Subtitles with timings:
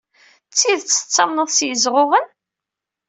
[0.49, 2.25] D tidet tettamneḍ s yezɣuɣen?